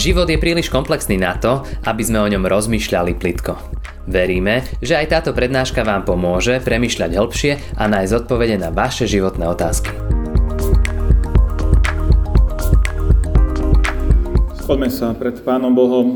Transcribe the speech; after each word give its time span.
Život 0.00 0.32
je 0.32 0.40
príliš 0.40 0.72
komplexný 0.72 1.20
na 1.20 1.36
to, 1.36 1.60
aby 1.84 2.00
sme 2.00 2.24
o 2.24 2.30
ňom 2.32 2.48
rozmýšľali 2.48 3.20
plitko. 3.20 3.52
Veríme, 4.08 4.64
že 4.80 4.96
aj 4.96 5.12
táto 5.12 5.36
prednáška 5.36 5.84
vám 5.84 6.08
pomôže 6.08 6.56
premyšľať 6.64 7.20
hĺbšie 7.20 7.52
a 7.76 7.84
nájsť 7.84 8.24
odpovede 8.24 8.56
na 8.56 8.72
vaše 8.72 9.04
životné 9.04 9.44
otázky. 9.44 9.92
Schodme 14.64 14.88
sa 14.88 15.12
pred 15.12 15.36
Pánom 15.44 15.76
Bohom. 15.76 16.08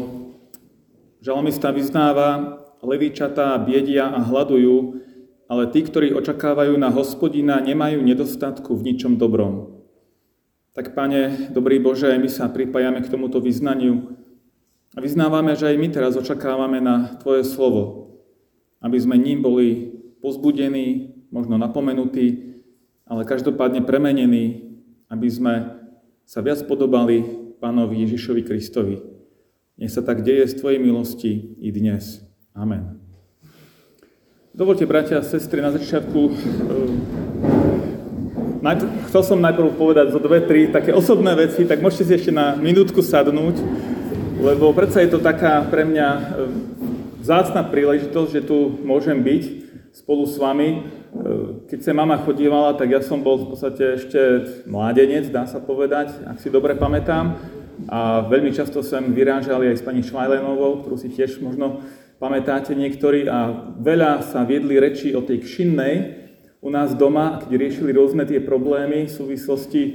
Žalmista 1.21 1.69
vyznáva, 1.69 2.65
levíčatá 2.81 3.53
biedia 3.61 4.09
a 4.09 4.25
hľadujú, 4.25 4.97
ale 5.45 5.69
tí, 5.69 5.85
ktorí 5.85 6.17
očakávajú 6.17 6.73
na 6.81 6.89
hospodina, 6.89 7.61
nemajú 7.61 8.01
nedostatku 8.01 8.81
v 8.81 8.97
ničom 8.97 9.21
dobrom. 9.21 9.74
Tak, 10.75 10.91
Pane, 10.91 11.55
dobrý 11.55 11.79
Bože, 11.79 12.11
my 12.19 12.27
sa 12.27 12.51
pripájame 12.51 12.99
k 12.99 13.07
tomuto 13.07 13.39
vyznaniu 13.39 14.19
a 14.91 14.99
vyznávame, 14.99 15.55
že 15.55 15.71
aj 15.71 15.79
my 15.79 15.89
teraz 15.95 16.19
očakávame 16.19 16.83
na 16.83 17.15
Tvoje 17.23 17.47
slovo, 17.47 18.11
aby 18.83 18.99
sme 18.99 19.15
ním 19.15 19.39
boli 19.39 19.95
pozbudení, 20.19 21.15
možno 21.31 21.63
napomenutí, 21.63 22.59
ale 23.07 23.23
každopádne 23.23 23.87
premenení, 23.87 24.75
aby 25.07 25.31
sme 25.31 25.79
sa 26.27 26.43
viac 26.43 26.67
podobali 26.67 27.23
Pánovi 27.63 28.03
Ježišovi 28.03 28.43
Kristovi. 28.43 28.99
Nech 29.79 29.95
sa 29.95 30.03
tak 30.03 30.27
deje 30.27 30.51
z 30.51 30.59
Tvojej 30.59 30.83
milosti 30.83 31.55
i 31.63 31.71
dnes. 31.71 32.19
Amen. 32.51 32.99
Dovolte, 34.51 34.91
bratia 34.91 35.23
a 35.23 35.27
sestry, 35.27 35.63
na 35.63 35.71
začiatku 35.71 36.35
Najprv, 38.65 39.13
chcel 39.13 39.23
som 39.29 39.45
najprv 39.45 39.77
povedať 39.77 40.07
zo 40.09 40.17
dve, 40.17 40.41
tri 40.41 40.73
také 40.73 40.97
osobné 40.97 41.37
veci, 41.37 41.69
tak 41.69 41.85
môžete 41.85 42.05
si 42.09 42.13
ešte 42.17 42.33
na 42.33 42.57
minútku 42.57 43.05
sadnúť, 43.05 43.61
lebo 44.41 44.73
predsa 44.73 45.05
je 45.05 45.13
to 45.13 45.21
taká 45.21 45.69
pre 45.69 45.85
mňa 45.85 46.09
e, 46.09 46.21
vzácna 47.21 47.69
príležitosť, 47.69 48.31
že 48.33 48.41
tu 48.49 48.73
môžem 48.81 49.21
byť 49.21 49.43
spolu 49.93 50.25
s 50.25 50.41
vami. 50.41 50.81
E, 50.81 51.69
keď 51.69 51.79
sa 51.85 51.93
mama 51.93 52.17
chodívala, 52.25 52.73
tak 52.73 52.89
ja 52.89 53.05
som 53.05 53.21
bol 53.21 53.45
v 53.45 53.53
podstate 53.53 54.01
ešte 54.01 54.21
mládenec, 54.65 55.29
dá 55.29 55.45
sa 55.45 55.61
povedať, 55.61 56.25
ak 56.25 56.41
si 56.41 56.49
dobre 56.49 56.73
pamätám. 56.73 57.37
A 57.93 58.25
veľmi 58.25 58.49
často 58.57 58.81
sem 58.81 59.13
vyrážali 59.13 59.77
aj 59.77 59.77
s 59.77 59.85
pani 59.85 60.01
Švajlenovou, 60.01 60.81
ktorú 60.81 60.97
si 60.97 61.13
tiež 61.13 61.37
možno 61.45 61.85
pamätáte 62.17 62.73
niektorí. 62.73 63.29
A 63.29 63.53
veľa 63.77 64.25
sa 64.25 64.41
viedli 64.49 64.81
reči 64.81 65.13
o 65.13 65.21
tej 65.21 65.45
kšinnej, 65.45 66.24
u 66.65 66.73
nás 66.73 66.97
doma, 66.97 67.45
keď 67.45 67.51
riešili 67.61 67.93
rôzne 67.93 68.25
tie 68.25 68.41
problémy 68.41 69.05
v 69.05 69.13
súvislosti 69.13 69.83
e, 69.85 69.93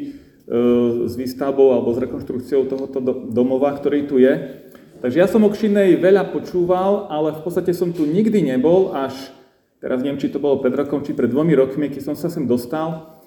s 1.10 1.18
výstavbou 1.18 1.74
alebo 1.74 1.98
s 1.98 2.02
rekonštrukciou 2.06 2.70
tohoto 2.70 3.02
domova, 3.34 3.74
ktorý 3.74 4.06
tu 4.06 4.22
je. 4.22 4.62
Takže 5.02 5.18
ja 5.18 5.26
som 5.26 5.42
o 5.42 5.50
Kšinej 5.50 5.98
veľa 5.98 6.30
počúval, 6.30 7.10
ale 7.10 7.34
v 7.34 7.42
podstate 7.42 7.74
som 7.74 7.90
tu 7.90 8.06
nikdy 8.06 8.46
nebol, 8.46 8.94
až 8.94 9.18
teraz 9.82 10.06
neviem, 10.06 10.22
či 10.22 10.30
to 10.30 10.38
bolo 10.38 10.62
pred 10.62 10.78
rokom, 10.78 11.02
či 11.02 11.18
pred 11.18 11.34
dvomi 11.34 11.58
rokmi, 11.58 11.90
keď 11.90 12.14
som 12.14 12.16
sa 12.16 12.30
sem 12.30 12.46
dostal 12.46 13.18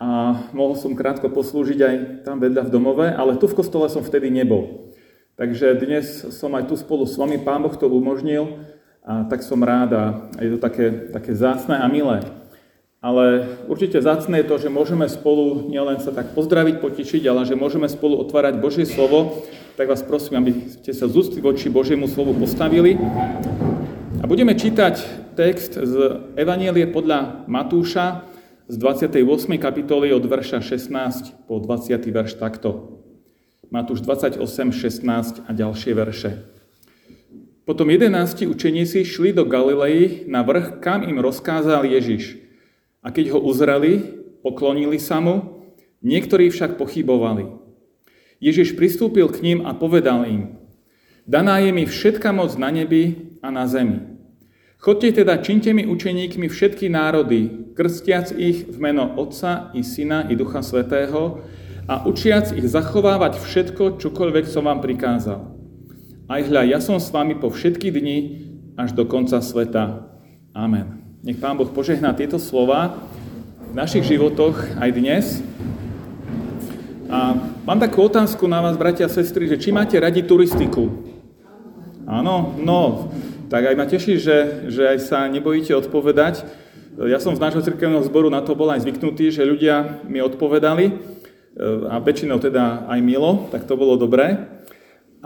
a 0.00 0.40
mohol 0.56 0.72
som 0.72 0.96
krátko 0.96 1.28
poslúžiť 1.28 1.78
aj 1.84 1.94
tam 2.24 2.40
vedľa 2.40 2.64
v 2.64 2.72
domove, 2.72 3.06
ale 3.12 3.36
tu 3.36 3.44
v 3.44 3.58
kostole 3.60 3.92
som 3.92 4.00
vtedy 4.00 4.32
nebol. 4.32 4.88
Takže 5.36 5.76
dnes 5.76 6.32
som 6.32 6.48
aj 6.56 6.72
tu 6.72 6.80
spolu 6.80 7.04
s 7.04 7.20
vami, 7.20 7.36
Pán 7.36 7.60
Boh 7.60 7.76
to 7.76 7.92
umožnil, 7.92 8.56
a 9.04 9.28
tak 9.28 9.44
som 9.44 9.60
rád 9.60 9.90
a 9.92 10.04
je 10.40 10.56
to 10.56 10.58
také, 10.58 11.12
také 11.12 11.36
zásne 11.36 11.78
a 11.78 11.86
milé. 11.86 12.24
Ale 13.06 13.46
určite 13.70 14.02
zácne 14.02 14.42
je 14.42 14.50
to, 14.50 14.58
že 14.58 14.66
môžeme 14.66 15.06
spolu 15.06 15.70
nielen 15.70 16.02
sa 16.02 16.10
tak 16.10 16.34
pozdraviť, 16.34 16.82
potišiť, 16.82 17.22
ale 17.30 17.46
že 17.46 17.54
môžeme 17.54 17.86
spolu 17.86 18.18
otvárať 18.18 18.58
Božie 18.58 18.82
slovo. 18.82 19.46
Tak 19.78 19.86
vás 19.86 20.02
prosím, 20.02 20.42
aby 20.42 20.50
ste 20.74 20.90
sa 20.90 21.06
z 21.06 21.14
ústy 21.14 21.38
voči 21.38 21.70
Božiemu 21.70 22.10
slovu 22.10 22.34
postavili. 22.34 22.98
A 24.18 24.26
budeme 24.26 24.58
čítať 24.58 24.98
text 25.38 25.78
z 25.78 26.18
Evanielie 26.34 26.90
podľa 26.90 27.46
Matúša 27.46 28.26
z 28.66 28.74
28. 28.74 29.22
kapitoly 29.54 30.10
od 30.10 30.26
verša 30.26 30.58
16 30.58 31.46
po 31.46 31.62
20. 31.62 32.10
verš 32.10 32.42
takto. 32.42 32.98
Matúš 33.70 34.02
28, 34.02 34.42
16 34.74 35.46
a 35.46 35.50
ďalšie 35.54 35.92
verše. 35.94 36.42
Potom 37.70 37.86
jedenácti 37.86 38.50
učeníci 38.50 39.06
šli 39.06 39.30
do 39.30 39.46
Galilei 39.46 40.26
na 40.26 40.42
vrch, 40.42 40.82
kam 40.82 41.06
im 41.06 41.22
rozkázal 41.22 41.86
Ježiš– 41.86 42.42
a 43.06 43.14
keď 43.14 43.38
ho 43.38 43.38
uzreli, 43.38 44.02
poklonili 44.42 44.98
sa 44.98 45.22
mu, 45.22 45.62
niektorí 46.02 46.50
však 46.50 46.74
pochybovali. 46.74 47.46
Ježiš 48.42 48.74
pristúpil 48.74 49.30
k 49.30 49.46
ním 49.46 49.58
a 49.62 49.78
povedal 49.78 50.26
im, 50.26 50.58
daná 51.22 51.62
je 51.62 51.70
mi 51.70 51.86
všetka 51.86 52.34
moc 52.34 52.58
na 52.58 52.74
nebi 52.74 53.38
a 53.46 53.54
na 53.54 53.70
zemi. 53.70 54.18
Chodte 54.76 55.08
teda, 55.08 55.40
činte 55.40 55.70
mi 55.72 55.86
učeníkmi 55.86 56.50
všetky 56.50 56.90
národy, 56.90 57.72
krstiac 57.78 58.34
ich 58.34 58.66
v 58.68 58.76
meno 58.82 59.14
Otca 59.16 59.70
i 59.72 59.80
Syna 59.86 60.26
i 60.28 60.36
Ducha 60.36 60.60
Svetého 60.60 61.46
a 61.86 62.04
učiac 62.04 62.52
ich 62.52 62.66
zachovávať 62.66 63.38
všetko, 63.40 64.02
čokoľvek 64.02 64.44
som 64.50 64.66
vám 64.66 64.82
prikázal. 64.82 65.54
Aj 66.26 66.42
hľa, 66.42 66.66
ja 66.66 66.78
som 66.82 66.98
s 66.98 67.08
vami 67.14 67.38
po 67.38 67.54
všetky 67.54 67.88
dni 67.88 68.18
až 68.74 68.92
do 68.92 69.06
konca 69.06 69.38
sveta. 69.38 70.10
Amen. 70.52 71.05
Nech 71.26 71.42
Pán 71.42 71.58
Boh 71.58 71.66
požehná 71.66 72.14
tieto 72.14 72.38
slova 72.38 73.02
v 73.58 73.74
našich 73.74 74.06
životoch 74.06 74.78
aj 74.78 74.90
dnes. 74.94 75.42
A 77.10 77.34
mám 77.66 77.82
takú 77.82 78.06
otázku 78.06 78.46
na 78.46 78.62
vás, 78.62 78.78
bratia 78.78 79.10
a 79.10 79.10
sestry, 79.10 79.50
že 79.50 79.58
či 79.58 79.74
máte 79.74 79.98
radi 79.98 80.22
turistiku? 80.22 80.86
Áno? 82.06 82.54
No, 82.62 83.10
tak 83.50 83.66
aj 83.66 83.74
ma 83.74 83.90
teší, 83.90 84.22
že, 84.22 84.70
že 84.70 84.86
aj 84.86 84.98
sa 85.02 85.26
nebojíte 85.26 85.74
odpovedať. 85.74 86.46
Ja 86.94 87.18
som 87.18 87.34
z 87.34 87.42
nášho 87.42 87.58
cirkevného 87.58 88.06
zboru 88.06 88.30
na 88.30 88.46
to 88.46 88.54
bol 88.54 88.70
aj 88.70 88.86
zvyknutý, 88.86 89.34
že 89.34 89.42
ľudia 89.42 90.06
mi 90.06 90.22
odpovedali 90.22 90.94
a 91.90 91.98
väčšinou 92.06 92.38
teda 92.38 92.86
aj 92.86 93.02
milo, 93.02 93.50
tak 93.50 93.66
to 93.66 93.74
bolo 93.74 93.98
dobré. 93.98 94.46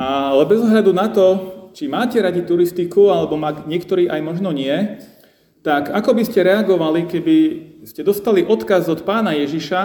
Ale 0.01 0.49
bez 0.49 0.65
ohľadu 0.65 0.97
na 0.97 1.13
to, 1.13 1.27
či 1.77 1.93
máte 1.93 2.17
radi 2.25 2.41
turistiku, 2.41 3.13
alebo 3.13 3.37
má 3.37 3.53
niektorí 3.69 4.09
aj 4.09 4.21
možno 4.25 4.49
nie, 4.49 4.97
tak 5.61 5.93
ako 5.93 6.17
by 6.17 6.23
ste 6.25 6.41
reagovali, 6.47 7.05
keby 7.05 7.37
ste 7.85 8.01
dostali 8.01 8.41
odkaz 8.41 8.89
od 8.89 9.05
pána 9.05 9.37
Ježiša, 9.37 9.81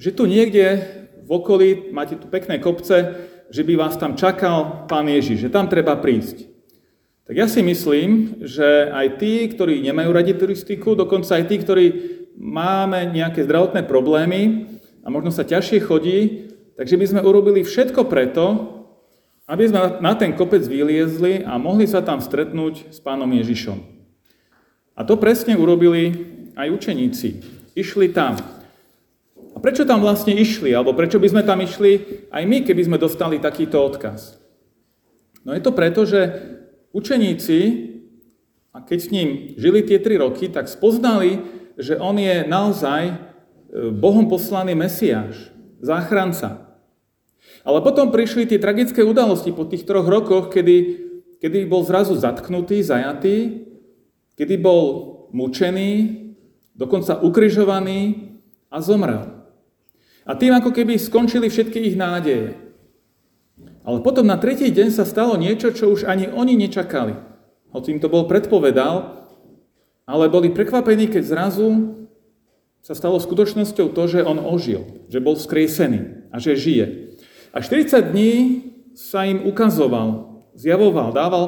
že 0.00 0.10
tu 0.16 0.24
niekde 0.24 0.80
v 1.24 1.30
okolí 1.30 1.92
máte 1.92 2.16
tu 2.16 2.28
pekné 2.28 2.60
kopce, 2.60 3.28
že 3.52 3.62
by 3.62 3.76
vás 3.76 3.94
tam 4.00 4.16
čakal 4.16 4.88
pán 4.88 5.08
Ježiš, 5.08 5.48
že 5.48 5.52
tam 5.52 5.68
treba 5.68 5.96
prísť. 5.96 6.48
Tak 7.24 7.34
ja 7.36 7.48
si 7.48 7.64
myslím, 7.64 8.40
že 8.44 8.92
aj 8.92 9.16
tí, 9.16 9.48
ktorí 9.48 9.80
nemajú 9.80 10.10
radi 10.12 10.36
turistiku, 10.36 10.92
dokonca 10.92 11.40
aj 11.40 11.44
tí, 11.48 11.56
ktorí 11.56 11.86
máme 12.36 13.08
nejaké 13.16 13.44
zdravotné 13.48 13.88
problémy 13.88 14.76
a 15.00 15.08
možno 15.08 15.32
sa 15.32 15.46
ťažšie 15.48 15.78
chodí, 15.84 16.50
takže 16.76 17.00
by 17.00 17.06
sme 17.08 17.20
urobili 17.24 17.64
všetko 17.64 18.04
preto, 18.12 18.44
aby 19.48 19.64
sme 19.68 20.00
na 20.00 20.12
ten 20.16 20.36
kopec 20.36 20.64
vyliezli 20.64 21.44
a 21.44 21.56
mohli 21.56 21.88
sa 21.88 22.04
tam 22.04 22.20
stretnúť 22.20 22.92
s 22.92 22.98
pánom 23.00 23.28
Ježišom. 23.28 23.93
A 24.94 25.02
to 25.02 25.18
presne 25.18 25.58
urobili 25.58 26.14
aj 26.54 26.70
učeníci. 26.70 27.28
Išli 27.74 28.14
tam. 28.14 28.38
A 29.54 29.58
prečo 29.58 29.82
tam 29.82 30.02
vlastne 30.02 30.34
išli? 30.34 30.70
Alebo 30.70 30.94
prečo 30.94 31.18
by 31.18 31.28
sme 31.30 31.42
tam 31.42 31.58
išli 31.62 32.26
aj 32.30 32.42
my, 32.46 32.62
keby 32.62 32.82
sme 32.86 32.98
dostali 32.98 33.42
takýto 33.42 33.82
odkaz? 33.82 34.38
No 35.42 35.50
je 35.54 35.62
to 35.62 35.74
preto, 35.74 36.06
že 36.06 36.30
učeníci, 36.94 37.90
a 38.74 38.82
keď 38.82 38.98
s 38.98 39.08
ním 39.10 39.28
žili 39.58 39.86
tie 39.86 39.98
tri 40.02 40.18
roky, 40.18 40.50
tak 40.50 40.70
spoznali, 40.70 41.42
že 41.78 41.98
on 41.98 42.18
je 42.18 42.46
naozaj 42.46 43.02
e, 43.10 43.14
Bohom 43.94 44.26
poslaný 44.26 44.74
Mesiáš, 44.78 45.50
záchranca. 45.82 46.74
Ale 47.66 47.82
potom 47.82 48.10
prišli 48.10 48.46
tie 48.46 48.58
tragické 48.62 49.02
udalosti 49.02 49.54
po 49.54 49.66
tých 49.66 49.86
troch 49.86 50.06
rokoch, 50.06 50.50
kedy, 50.50 50.76
kedy 51.38 51.66
bol 51.66 51.86
zrazu 51.86 52.18
zatknutý, 52.18 52.82
zajatý 52.82 53.63
kedy 54.34 54.54
bol 54.58 54.82
mučený, 55.34 56.22
dokonca 56.74 57.22
ukrižovaný 57.22 58.30
a 58.70 58.82
zomrel. 58.82 59.46
A 60.24 60.32
tým 60.34 60.56
ako 60.56 60.72
keby 60.72 60.96
skončili 60.96 61.52
všetky 61.52 61.78
ich 61.84 61.96
nádeje. 61.98 62.56
Ale 63.84 64.00
potom 64.00 64.24
na 64.24 64.40
tretí 64.40 64.72
deň 64.72 64.88
sa 64.90 65.04
stalo 65.04 65.36
niečo, 65.36 65.70
čo 65.70 65.92
už 65.92 66.08
ani 66.08 66.32
oni 66.32 66.56
nečakali. 66.56 67.12
Hoci 67.70 67.92
im 67.92 68.00
to 68.00 68.08
bol 68.08 68.24
predpovedal, 68.24 69.28
ale 70.08 70.32
boli 70.32 70.48
prekvapení, 70.48 71.12
keď 71.12 71.22
zrazu 71.28 71.68
sa 72.80 72.96
stalo 72.96 73.20
skutočnosťou 73.20 73.92
to, 73.92 74.02
že 74.08 74.24
on 74.24 74.40
ožil, 74.40 75.04
že 75.08 75.20
bol 75.20 75.36
skriesený 75.36 76.28
a 76.32 76.36
že 76.40 76.56
žije. 76.56 77.16
A 77.52 77.60
40 77.60 78.12
dní 78.12 78.32
sa 78.96 79.24
im 79.28 79.44
ukazoval, 79.44 80.40
zjavoval, 80.56 81.12
dával 81.12 81.44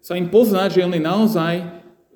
sa 0.00 0.16
im 0.16 0.28
poznať, 0.28 0.80
že 0.80 0.84
on 0.86 0.94
je 0.96 1.02
naozaj 1.02 1.54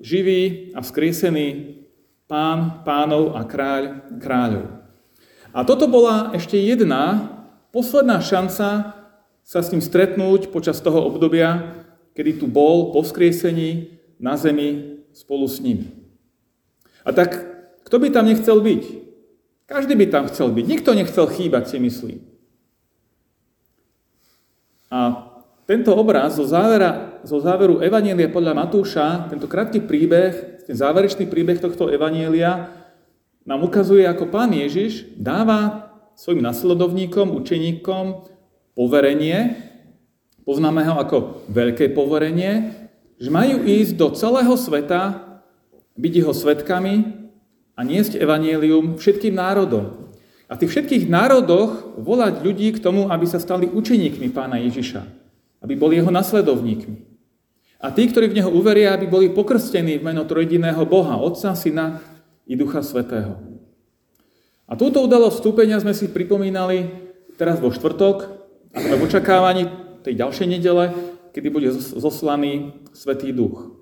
živý 0.01 0.73
a 0.73 0.81
vzkriesený 0.81 1.79
pán 2.25 2.81
pánov 2.81 3.37
a 3.37 3.45
kráľ 3.45 4.09
kráľov. 4.17 4.65
A 5.51 5.67
toto 5.67 5.85
bola 5.87 6.31
ešte 6.31 6.55
jedna 6.55 7.27
posledná 7.75 8.19
šanca 8.23 8.97
sa 9.41 9.59
s 9.59 9.71
ním 9.73 9.83
stretnúť 9.83 10.47
počas 10.53 10.79
toho 10.79 11.03
obdobia, 11.03 11.83
kedy 12.15 12.43
tu 12.43 12.45
bol 12.47 12.95
po 12.95 13.03
vzkriesení 13.03 13.99
na 14.21 14.37
zemi 14.39 15.01
spolu 15.11 15.47
s 15.47 15.59
ním. 15.59 15.91
A 17.03 17.11
tak, 17.11 17.41
kto 17.83 17.99
by 17.99 18.07
tam 18.13 18.29
nechcel 18.29 18.61
byť? 18.61 18.83
Každý 19.65 19.95
by 19.95 20.05
tam 20.11 20.27
chcel 20.27 20.51
byť. 20.51 20.65
Nikto 20.67 20.91
nechcel 20.93 21.25
chýbať, 21.31 21.63
si 21.71 21.77
myslím. 21.79 22.19
A 24.91 25.30
tento 25.71 25.95
obraz 25.95 26.35
zo, 26.35 26.43
závera, 26.43 27.23
zo 27.23 27.39
záveru 27.39 27.79
Evanielia 27.79 28.27
podľa 28.27 28.51
Matúša, 28.59 29.31
tento 29.31 29.47
krátky 29.47 29.87
príbeh, 29.87 30.67
ten 30.67 30.75
záverečný 30.75 31.31
príbeh 31.31 31.63
tohto 31.63 31.87
Evanielia, 31.87 32.67
nám 33.47 33.63
ukazuje, 33.63 34.03
ako 34.03 34.27
pán 34.27 34.51
Ježiš 34.51 35.07
dáva 35.15 35.87
svojim 36.19 36.43
nasledovníkom, 36.43 37.31
učeníkom 37.39 38.27
poverenie, 38.75 39.55
poznáme 40.43 40.83
ho 40.91 40.99
ako 40.99 41.47
veľké 41.47 41.95
poverenie, 41.95 42.75
že 43.15 43.31
majú 43.31 43.63
ísť 43.63 43.95
do 43.95 44.11
celého 44.11 44.51
sveta, 44.59 45.23
byť 45.95 46.13
jeho 46.19 46.35
svetkami 46.35 47.15
a 47.79 47.81
niesť 47.87 48.19
evanielium 48.19 48.99
všetkým 48.99 49.39
národom. 49.39 50.11
A 50.51 50.59
v 50.59 50.67
tých 50.67 50.71
všetkých 50.75 51.03
národoch 51.07 51.95
volať 51.95 52.43
ľudí 52.43 52.75
k 52.75 52.83
tomu, 52.83 53.07
aby 53.07 53.23
sa 53.23 53.39
stali 53.39 53.71
učeníkmi 53.71 54.35
pána 54.35 54.59
Ježiša 54.59 55.20
aby 55.61 55.73
boli 55.77 56.01
jeho 56.01 56.09
nasledovníkmi. 56.09 57.07
A 57.81 57.89
tí, 57.89 58.05
ktorí 58.05 58.29
v 58.29 58.37
neho 58.41 58.51
uveria, 58.53 58.93
aby 58.93 59.09
boli 59.09 59.33
pokrstení 59.33 59.97
v 59.97 60.05
meno 60.05 60.21
trojediného 60.25 60.85
Boha, 60.85 61.17
Otca, 61.17 61.57
Syna 61.57 61.97
i 62.45 62.53
Ducha 62.53 62.85
Svetého. 62.85 63.41
A 64.69 64.77
túto 64.77 65.01
udalosť 65.01 65.41
vstúpenia 65.41 65.81
sme 65.81 65.97
si 65.97 66.09
pripomínali 66.09 67.09
teraz 67.41 67.57
vo 67.57 67.73
štvrtok, 67.73 68.41
a 68.71 68.77
sme 68.79 68.95
v 68.95 69.05
očakávaní 69.09 69.63
tej 70.05 70.13
ďalšej 70.15 70.47
nedele, 70.47 70.85
kedy 71.35 71.47
bude 71.51 71.69
zoslaný 71.75 72.79
Svetý 72.95 73.35
Duch. 73.35 73.75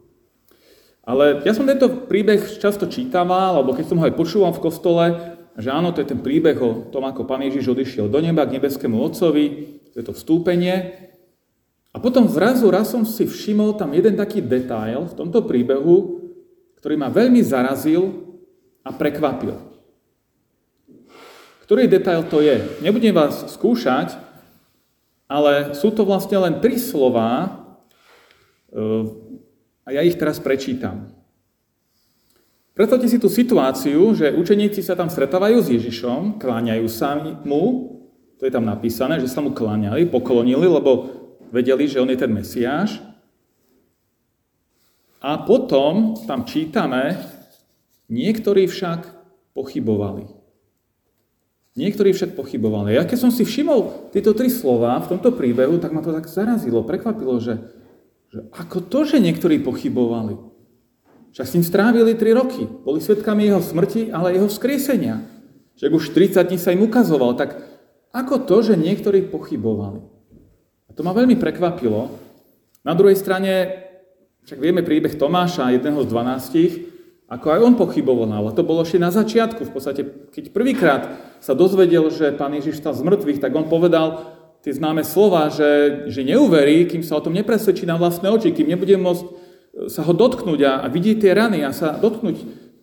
Ale 1.06 1.42
ja 1.42 1.54
som 1.58 1.66
tento 1.66 2.06
príbeh 2.06 2.62
často 2.62 2.86
čítaval, 2.86 3.58
alebo 3.58 3.74
keď 3.74 3.86
som 3.90 3.98
ho 3.98 4.06
aj 4.06 4.18
počúval 4.18 4.54
v 4.54 4.64
kostole, 4.64 5.06
že 5.60 5.74
áno, 5.74 5.92
to 5.92 6.00
je 6.00 6.10
ten 6.14 6.22
príbeh 6.22 6.56
o 6.62 6.88
tom, 6.88 7.04
ako 7.04 7.28
Pán 7.28 7.44
Ježiš 7.44 7.74
odišiel 7.74 8.08
do 8.08 8.22
neba 8.22 8.46
k 8.46 8.56
nebeskému 8.58 8.96
Otcovi, 8.96 9.46
to 9.92 9.96
je 10.00 10.06
to 10.06 10.14
vstúpenie. 10.14 11.09
A 11.90 11.98
potom 11.98 12.30
zrazu 12.30 12.70
raz 12.70 12.94
som 12.94 13.02
si 13.02 13.26
všimol 13.26 13.74
tam 13.74 13.98
jeden 13.98 14.14
taký 14.14 14.46
detail 14.46 15.10
v 15.10 15.18
tomto 15.18 15.42
príbehu, 15.42 16.22
ktorý 16.78 16.96
ma 16.96 17.10
veľmi 17.10 17.42
zarazil 17.42 18.30
a 18.86 18.94
prekvapil. 18.94 19.58
Ktorý 21.66 21.90
detail 21.90 22.26
to 22.30 22.42
je? 22.42 22.82
Nebudem 22.82 23.14
vás 23.14 23.46
skúšať, 23.58 24.18
ale 25.30 25.78
sú 25.78 25.94
to 25.94 26.06
vlastne 26.06 26.38
len 26.42 26.58
tri 26.62 26.82
slova 26.82 27.62
eh, 28.74 29.06
a 29.86 29.90
ja 29.94 30.02
ich 30.06 30.18
teraz 30.18 30.42
prečítam. 30.42 31.14
Predstavte 32.74 33.12
si 33.12 33.20
tú 33.20 33.28
situáciu, 33.28 34.16
že 34.16 34.32
učeníci 34.32 34.80
sa 34.80 34.96
tam 34.96 35.12
stretávajú 35.12 35.60
s 35.60 35.68
Ježišom, 35.68 36.40
kláňajú 36.40 36.88
sa 36.88 37.20
mu, 37.44 37.98
to 38.40 38.48
je 38.48 38.54
tam 38.56 38.64
napísané, 38.64 39.20
že 39.20 39.28
sa 39.28 39.44
mu 39.44 39.52
kláňali, 39.52 40.08
poklonili, 40.08 40.64
lebo 40.64 41.12
vedeli, 41.50 41.86
že 41.90 42.02
on 42.02 42.10
je 42.10 42.18
ten 42.18 42.32
Mesiáš. 42.32 43.02
A 45.20 45.36
potom 45.44 46.16
tam 46.24 46.48
čítame, 46.48 47.20
niektorí 48.08 48.72
však 48.72 49.12
pochybovali. 49.52 50.32
Niektorí 51.76 52.16
však 52.16 52.36
pochybovali. 52.36 52.96
Ja 52.96 53.04
keď 53.04 53.28
som 53.28 53.32
si 53.32 53.44
všimol 53.44 54.12
tieto 54.16 54.32
tri 54.32 54.48
slova 54.48 55.00
v 55.04 55.16
tomto 55.16 55.36
príbehu, 55.36 55.80
tak 55.80 55.92
ma 55.92 56.04
to 56.04 56.16
tak 56.16 56.28
zarazilo, 56.28 56.88
prekvapilo, 56.88 57.40
že, 57.40 57.60
že 58.32 58.48
ako 58.56 58.88
to, 58.88 59.00
že 59.08 59.18
niektorí 59.20 59.60
pochybovali. 59.64 60.40
Však 61.30 61.46
s 61.46 61.56
ním 61.56 61.66
strávili 61.68 62.18
tri 62.18 62.34
roky. 62.34 62.66
Boli 62.66 63.00
svetkami 63.00 63.46
jeho 63.46 63.62
smrti, 63.62 64.10
ale 64.10 64.34
jeho 64.34 64.50
vzkriesenia. 64.50 65.22
Že 65.78 65.94
už 65.94 66.12
30 66.12 66.50
dní 66.50 66.58
sa 66.58 66.74
im 66.74 66.84
ukazoval. 66.84 67.38
Tak 67.38 67.60
ako 68.12 68.50
to, 68.50 68.66
že 68.66 68.74
niektorí 68.74 69.30
pochybovali? 69.30 70.19
To 70.96 71.02
ma 71.06 71.14
veľmi 71.14 71.38
prekvapilo. 71.38 72.12
Na 72.84 72.96
druhej 72.96 73.20
strane, 73.20 73.86
však 74.48 74.60
vieme 74.60 74.82
príbeh 74.82 75.16
Tomáša, 75.20 75.76
jedného 75.76 76.02
z 76.04 76.12
dvanástich, 76.12 76.74
ako 77.30 77.46
aj 77.54 77.60
on 77.62 77.74
pochyboval, 77.78 78.26
ale 78.34 78.58
to 78.58 78.66
bolo 78.66 78.82
ešte 78.82 78.98
na 78.98 79.14
začiatku. 79.14 79.70
V 79.70 79.74
podstate, 79.74 80.02
keď 80.34 80.50
prvýkrát 80.50 81.04
sa 81.38 81.54
dozvedel, 81.54 82.10
že 82.10 82.34
pán 82.34 82.58
Ježiš 82.58 82.82
stal 82.82 82.98
z 82.98 83.06
mŕtvych, 83.06 83.38
tak 83.38 83.54
on 83.54 83.70
povedal 83.70 84.34
tie 84.66 84.74
známe 84.74 85.06
slova, 85.06 85.54
že, 85.54 86.04
že 86.10 86.26
neuverí, 86.26 86.90
kým 86.90 87.06
sa 87.06 87.22
o 87.22 87.24
tom 87.24 87.38
nepresvedčí 87.38 87.86
na 87.86 88.02
vlastné 88.02 88.28
oči, 88.34 88.52
kým 88.52 88.68
nebude 88.68 88.98
môcť 88.98 89.24
e, 89.24 89.30
sa 89.88 90.02
ho 90.04 90.12
dotknúť 90.12 90.60
a, 90.66 90.74
a 90.84 90.88
vidieť 90.90 91.18
tie 91.22 91.32
rany 91.32 91.64
a 91.64 91.72
sa 91.72 91.96
dotknúť 91.96 92.38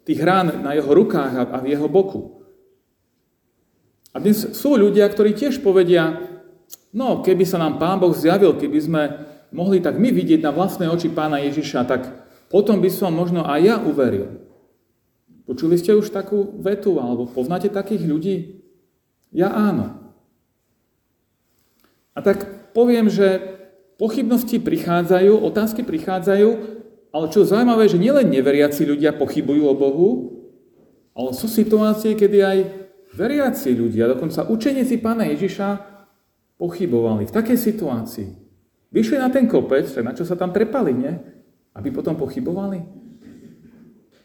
tých 0.07 0.21
rán 0.23 0.63
na 0.63 0.73
jeho 0.79 0.89
rukách 0.95 1.33
a, 1.37 1.43
a 1.51 1.59
v 1.61 1.75
jeho 1.75 1.91
boku. 1.91 2.47
A 4.15 4.23
dnes 4.23 4.57
sú 4.57 4.79
ľudia, 4.79 5.05
ktorí 5.11 5.37
tiež 5.37 5.61
povedia, 5.61 6.17
No, 6.97 7.21
keby 7.21 7.45
sa 7.45 7.61
nám 7.61 7.77
Pán 7.77 8.01
Boh 8.01 8.15
zjavil, 8.17 8.57
keby 8.57 8.79
sme 8.81 9.03
mohli 9.53 9.85
tak 9.85 10.01
my 10.01 10.09
vidieť 10.11 10.41
na 10.41 10.51
vlastné 10.51 10.89
oči 10.89 11.13
Pána 11.13 11.43
Ježiša, 11.45 11.85
tak 11.85 12.09
potom 12.49 12.81
by 12.81 12.91
som 12.91 13.13
možno 13.13 13.45
aj 13.45 13.61
ja 13.61 13.77
uveril. 13.83 14.43
Počuli 15.47 15.79
ste 15.79 15.95
už 15.95 16.11
takú 16.11 16.59
vetu, 16.59 16.99
alebo 16.99 17.31
poznáte 17.31 17.71
takých 17.71 18.03
ľudí? 18.03 18.37
Ja 19.31 19.55
áno. 19.55 20.15
A 22.17 22.19
tak 22.25 22.73
poviem, 22.75 23.07
že 23.07 23.57
pochybnosti 24.01 24.59
prichádzajú, 24.59 25.37
otázky 25.47 25.87
prichádzajú, 25.87 26.49
ale 27.15 27.27
čo 27.31 27.47
zaujímavé, 27.47 27.87
že 27.87 28.01
nielen 28.01 28.29
neveriaci 28.29 28.83
ľudia 28.85 29.15
pochybujú 29.15 29.63
o 29.69 29.75
Bohu, 29.79 30.11
ale 31.17 31.31
sú 31.33 31.49
situácie, 31.49 32.13
kedy 32.13 32.39
aj 32.43 32.59
veriaci 33.17 33.73
ľudia, 33.73 34.11
dokonca 34.11 34.45
učeníci 34.51 35.01
Pána 35.01 35.31
Ježiša, 35.33 35.96
pochybovali 36.57 37.29
v 37.29 37.35
takej 37.35 37.59
situácii. 37.61 38.31
Vyšli 38.93 39.21
na 39.21 39.29
ten 39.29 39.45
kopec, 39.45 39.85
na 40.01 40.17
čo 40.17 40.25
sa 40.25 40.37
tam 40.37 40.53
trepali, 40.53 40.93
nie? 40.97 41.13
Aby 41.77 41.93
potom 41.93 42.17
pochybovali. 42.17 42.81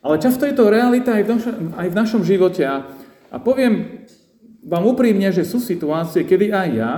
Ale 0.02 0.16
často 0.18 0.48
je 0.48 0.56
to 0.56 0.72
realita 0.72 1.14
aj 1.14 1.24
v 1.24 1.30
našom, 1.30 1.56
aj 1.78 1.88
v 1.92 2.00
našom 2.00 2.22
živote. 2.26 2.64
A, 2.66 2.90
a 3.30 3.38
poviem 3.38 4.08
vám 4.66 4.84
úprimne, 4.88 5.30
že 5.30 5.46
sú 5.46 5.62
situácie, 5.62 6.26
kedy 6.26 6.54
aj 6.54 6.70
ja 6.74 6.94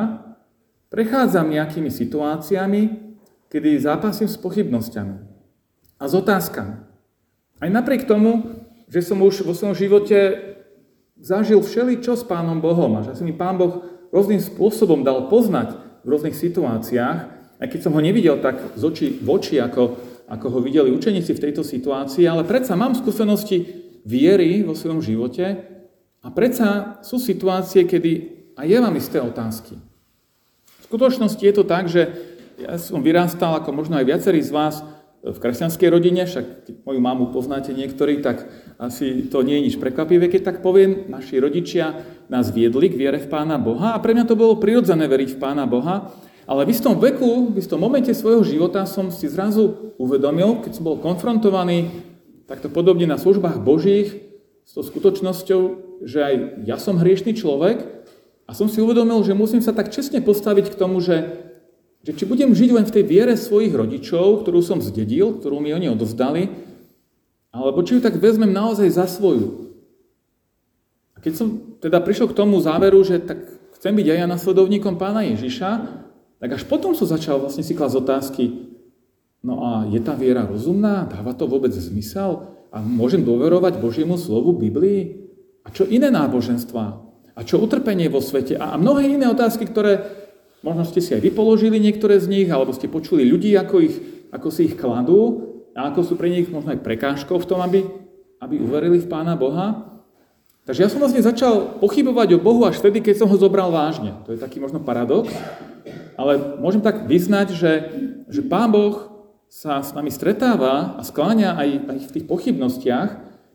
prechádzam 0.94 1.50
nejakými 1.50 1.90
situáciami, 1.90 2.82
kedy 3.50 3.82
zápasím 3.82 4.30
s 4.30 4.40
pochybnosťami 4.40 5.18
a 6.00 6.04
s 6.06 6.14
otázkami. 6.14 6.78
Aj 7.64 7.70
napriek 7.72 8.06
tomu, 8.06 8.60
že 8.92 9.02
som 9.02 9.20
už 9.24 9.48
vo 9.48 9.56
svojom 9.56 9.74
živote 9.74 10.20
zažil 11.18 11.64
všeličo 11.64 12.20
s 12.20 12.24
Pánom 12.28 12.60
Bohom 12.60 13.00
a 13.00 13.06
že 13.08 13.16
si 13.16 13.24
mi 13.24 13.32
Pán 13.32 13.56
Boh 13.56 13.93
rôznym 14.14 14.38
spôsobom 14.40 15.02
dal 15.02 15.28
poznať 15.28 15.74
v 16.06 16.08
rôznych 16.08 16.38
situáciách, 16.38 17.20
aj 17.58 17.68
keď 17.68 17.80
som 17.82 17.96
ho 17.98 18.02
nevidel 18.04 18.38
tak 18.38 18.78
z 18.78 18.84
očí 18.86 19.08
v 19.18 19.28
oči, 19.28 19.58
ako, 19.58 19.98
ako 20.30 20.46
ho 20.54 20.60
videli 20.62 20.94
učeníci 20.94 21.34
v 21.34 21.44
tejto 21.50 21.66
situácii, 21.66 22.30
ale 22.30 22.46
predsa 22.46 22.78
mám 22.78 22.94
skúsenosti 22.94 23.66
viery 24.06 24.62
vo 24.62 24.78
svojom 24.78 25.02
živote. 25.02 25.74
A 26.24 26.32
predsa 26.32 27.00
sú 27.04 27.20
situácie, 27.20 27.84
kedy 27.84 28.12
aj 28.56 28.68
ja 28.70 28.80
mám 28.80 28.96
isté 28.96 29.20
otázky. 29.20 29.76
V 30.80 30.84
skutočnosti 30.88 31.42
je 31.44 31.56
to 31.56 31.66
tak, 31.66 31.90
že 31.90 32.08
ja 32.62 32.78
som 32.78 33.02
vyrástal, 33.02 33.58
ako 33.58 33.74
možno 33.74 33.98
aj 33.98 34.06
viacerí 34.08 34.40
z 34.40 34.54
vás, 34.54 34.86
v 35.24 35.38
kresťanskej 35.40 35.88
rodine, 35.88 36.28
však 36.28 36.68
keď 36.68 36.76
moju 36.84 37.00
mamu 37.00 37.32
poznáte 37.32 37.72
niektorí, 37.72 38.20
tak 38.20 38.44
asi 38.76 39.24
to 39.32 39.40
nie 39.40 39.56
je 39.56 39.66
nič 39.72 39.76
prekvapivé, 39.80 40.28
keď 40.28 40.52
tak 40.52 40.58
poviem. 40.60 41.08
Naši 41.08 41.40
rodičia 41.40 42.04
nás 42.28 42.52
viedli 42.52 42.92
k 42.92 43.00
viere 43.00 43.24
v 43.24 43.32
Pána 43.32 43.56
Boha 43.56 43.96
a 43.96 44.02
pre 44.04 44.12
mňa 44.12 44.28
to 44.28 44.36
bolo 44.36 44.60
prirodzené 44.60 45.08
veriť 45.08 45.36
v 45.36 45.40
Pána 45.40 45.64
Boha, 45.64 46.12
ale 46.44 46.68
v 46.68 46.76
istom 46.76 47.00
veku, 47.00 47.56
v 47.56 47.64
istom 47.64 47.80
momente 47.80 48.12
svojho 48.12 48.44
života 48.44 48.84
som 48.84 49.08
si 49.16 49.32
zrazu 49.32 49.96
uvedomil, 49.96 50.60
keď 50.60 50.76
som 50.76 50.84
bol 50.84 51.00
konfrontovaný 51.00 51.88
takto 52.44 52.68
podobne 52.68 53.08
na 53.08 53.16
službách 53.16 53.64
Božích 53.64 54.20
s 54.68 54.76
tou 54.76 54.84
skutočnosťou, 54.84 55.62
že 56.04 56.20
aj 56.20 56.34
ja 56.68 56.76
som 56.76 57.00
hriešný 57.00 57.32
človek 57.40 57.80
a 58.44 58.52
som 58.52 58.68
si 58.68 58.84
uvedomil, 58.84 59.24
že 59.24 59.32
musím 59.32 59.64
sa 59.64 59.72
tak 59.72 59.88
čestne 59.88 60.20
postaviť 60.20 60.76
k 60.76 60.76
tomu, 60.76 61.00
že 61.00 61.43
že 62.04 62.12
či 62.12 62.28
budem 62.28 62.52
žiť 62.52 62.70
len 62.76 62.84
v 62.84 62.94
tej 63.00 63.04
viere 63.08 63.34
svojich 63.40 63.72
rodičov, 63.72 64.44
ktorú 64.44 64.60
som 64.60 64.84
zdedil, 64.84 65.40
ktorú 65.40 65.64
mi 65.64 65.72
oni 65.72 65.88
odovzdali, 65.88 66.52
alebo 67.56 67.80
či 67.88 67.98
ju 67.98 68.02
tak 68.04 68.20
vezmem 68.20 68.52
naozaj 68.52 68.92
za 68.92 69.08
svoju. 69.08 69.72
A 71.16 71.24
keď 71.24 71.34
som 71.40 71.48
teda 71.80 72.04
prišiel 72.04 72.28
k 72.28 72.36
tomu 72.36 72.60
záveru, 72.60 73.00
že 73.08 73.24
tak 73.24 73.40
chcem 73.80 73.96
byť 73.96 74.08
aj 74.12 74.18
ja 74.20 74.28
nasledovníkom 74.28 75.00
pána 75.00 75.24
Ježiša, 75.32 75.70
tak 76.44 76.50
až 76.60 76.68
potom 76.68 76.92
som 76.92 77.08
začal 77.08 77.40
vlastne 77.40 77.64
si 77.64 77.72
klasť 77.72 77.96
otázky, 78.04 78.44
no 79.40 79.64
a 79.64 79.72
je 79.88 80.00
tá 80.04 80.12
viera 80.12 80.44
rozumná? 80.44 81.08
Dáva 81.08 81.32
to 81.32 81.48
vôbec 81.48 81.72
zmysel? 81.72 82.52
A 82.74 82.84
môžem 82.84 83.24
dôverovať 83.24 83.80
Božiemu 83.80 84.20
slovu 84.20 84.52
Biblii? 84.52 85.24
A 85.64 85.72
čo 85.72 85.88
iné 85.88 86.12
náboženstva? 86.12 87.00
A 87.32 87.40
čo 87.48 87.64
utrpenie 87.64 88.12
vo 88.12 88.20
svete? 88.20 88.60
A 88.60 88.76
mnohé 88.76 89.08
iné 89.08 89.30
otázky, 89.32 89.64
ktoré 89.70 90.23
možno 90.64 90.88
ste 90.88 91.04
si 91.04 91.12
aj 91.12 91.22
vypoložili 91.22 91.78
niektoré 91.78 92.18
z 92.18 92.32
nich, 92.32 92.48
alebo 92.48 92.72
ste 92.72 92.88
počuli 92.88 93.28
ľudí, 93.28 93.52
ako, 93.60 93.76
ich, 93.84 93.96
ako 94.32 94.48
si 94.50 94.72
ich 94.72 94.80
kladú 94.80 95.54
a 95.76 95.92
ako 95.92 96.02
sú 96.02 96.14
pre 96.16 96.32
nich 96.32 96.48
možno 96.48 96.72
aj 96.72 96.82
prekážkou 96.82 97.38
v 97.38 97.48
tom, 97.48 97.60
aby, 97.60 97.84
aby 98.40 98.56
uverili 98.64 99.04
v 99.04 99.12
Pána 99.12 99.36
Boha. 99.36 99.92
Takže 100.64 100.88
ja 100.88 100.90
som 100.90 101.04
vlastne 101.04 101.20
začal 101.20 101.84
pochybovať 101.84 102.40
o 102.40 102.44
Bohu 102.44 102.64
až 102.64 102.80
vtedy, 102.80 103.04
keď 103.04 103.20
som 103.20 103.28
ho 103.28 103.36
zobral 103.36 103.68
vážne. 103.68 104.16
To 104.24 104.32
je 104.32 104.40
taký 104.40 104.64
možno 104.64 104.80
paradox, 104.80 105.28
ale 106.16 106.40
môžem 106.64 106.80
tak 106.80 107.04
vyznať, 107.04 107.52
že, 107.52 107.72
že 108.32 108.42
Pán 108.48 108.72
Boh 108.72 109.12
sa 109.52 109.84
s 109.84 109.92
nami 109.92 110.10
stretáva 110.10 110.96
a 110.96 111.02
skláňa 111.04 111.60
aj, 111.60 111.70
aj 111.92 111.98
v 112.10 112.14
tých 112.16 112.26
pochybnostiach 112.26 113.10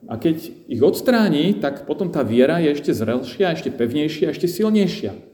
a 0.07 0.15
keď 0.15 0.37
ich 0.71 0.79
odstráni, 0.85 1.59
tak 1.59 1.89
potom 1.89 2.13
tá 2.13 2.23
viera 2.23 2.63
je 2.63 2.71
ešte 2.71 2.93
zrelšia, 2.95 3.57
ešte 3.57 3.75
pevnejšia, 3.75 4.31
ešte 4.31 4.47
silnejšia. 4.47 5.28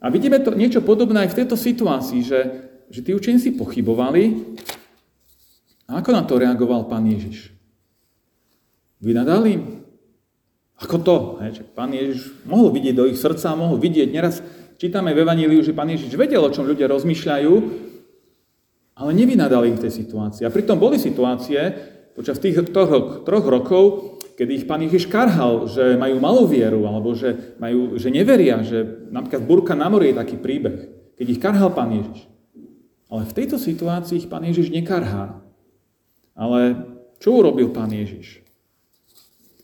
A 0.00 0.08
vidíme 0.08 0.40
to 0.40 0.56
niečo 0.56 0.80
podobné 0.80 1.28
aj 1.28 1.36
v 1.36 1.38
tejto 1.44 1.56
situácii, 1.60 2.20
že, 2.24 2.40
že 2.88 3.00
tí 3.04 3.12
učeníci 3.12 3.52
pochybovali. 3.60 4.56
A 5.92 6.00
ako 6.00 6.10
na 6.16 6.24
to 6.24 6.40
reagoval 6.40 6.88
pán 6.88 7.04
Ježiš? 7.04 7.52
Vynadal 9.04 9.44
im? 9.48 9.62
Ako 10.80 10.96
to? 11.04 11.16
Hej, 11.44 11.68
pán 11.76 11.92
Ježiš 11.92 12.32
mohol 12.48 12.72
vidieť 12.72 12.94
do 12.96 13.04
ich 13.04 13.20
srdca, 13.20 13.52
mohol 13.52 13.76
vidieť. 13.76 14.08
Neraz 14.08 14.40
čítame 14.80 15.12
v 15.12 15.20
Evaníliu, 15.28 15.60
že 15.60 15.76
pán 15.76 15.92
Ježiš 15.92 16.16
vedel, 16.16 16.40
o 16.40 16.48
čom 16.48 16.64
ľudia 16.64 16.88
rozmýšľajú, 16.88 17.52
ale 18.96 19.10
nevynadal 19.12 19.68
im 19.68 19.76
v 19.76 19.84
tej 19.84 19.92
situácii. 20.00 20.48
A 20.48 20.52
pritom 20.52 20.80
boli 20.80 20.96
situácie 20.96 21.60
počas 22.20 22.36
tých 22.36 22.60
troch, 22.68 23.24
troch 23.24 23.46
rokov, 23.48 23.84
kedy 24.36 24.52
ich 24.60 24.68
pán 24.68 24.84
Ježiš 24.84 25.08
karhal, 25.08 25.64
že 25.64 25.96
majú 25.96 26.20
malú 26.20 26.44
vieru, 26.44 26.84
alebo 26.84 27.16
že, 27.16 27.56
majú, 27.56 27.96
že 27.96 28.12
neveria, 28.12 28.60
že 28.60 29.08
napríklad 29.08 29.48
Burka 29.48 29.72
na 29.72 29.88
mori 29.88 30.12
je 30.12 30.20
taký 30.20 30.36
príbeh, 30.36 30.78
keď 31.16 31.26
ich 31.32 31.40
karhal 31.40 31.72
pán 31.72 31.96
Ježiš. 31.96 32.28
Ale 33.08 33.24
v 33.24 33.36
tejto 33.40 33.56
situácii 33.56 34.20
ich 34.20 34.28
pán 34.28 34.44
Ježiš 34.44 34.68
nekarhá. 34.68 35.40
Ale 36.36 36.60
čo 37.24 37.40
urobil 37.40 37.72
pán 37.72 37.88
Ježiš? 37.88 38.44